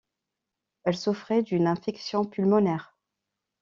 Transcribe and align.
Elle 0.83 0.97
souffrait 0.97 1.43
d'une 1.43 1.67
infection 1.67 2.25
pulmonaire. 2.25 2.97